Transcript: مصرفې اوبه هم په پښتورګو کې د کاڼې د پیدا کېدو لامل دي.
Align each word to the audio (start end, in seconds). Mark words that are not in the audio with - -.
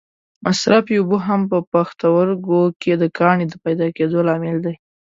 مصرفې 0.45 0.95
اوبه 0.99 1.17
هم 1.27 1.41
په 1.51 1.57
پښتورګو 1.71 2.61
کې 2.81 2.91
د 3.01 3.03
کاڼې 3.17 3.45
د 3.49 3.53
پیدا 3.63 3.87
کېدو 3.97 4.17
لامل 4.27 4.57
دي. 4.65 4.75